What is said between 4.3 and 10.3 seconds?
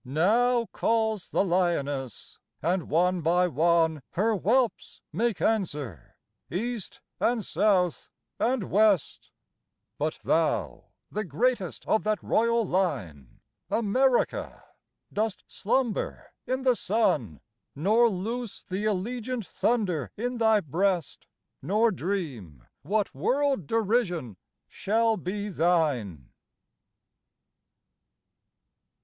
whelps make answer, east and south and west; But